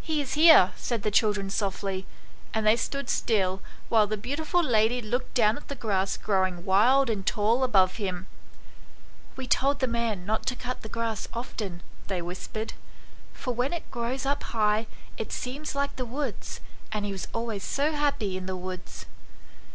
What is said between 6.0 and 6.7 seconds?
growing